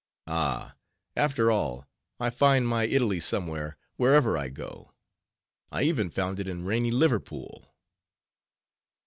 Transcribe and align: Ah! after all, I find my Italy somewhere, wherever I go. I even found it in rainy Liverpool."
Ah! 0.25 0.73
after 1.15 1.51
all, 1.51 1.85
I 2.19 2.31
find 2.31 2.67
my 2.67 2.85
Italy 2.85 3.19
somewhere, 3.19 3.77
wherever 3.97 4.35
I 4.35 4.49
go. 4.49 4.93
I 5.71 5.83
even 5.83 6.09
found 6.09 6.39
it 6.39 6.47
in 6.47 6.65
rainy 6.65 6.89
Liverpool." 6.89 7.75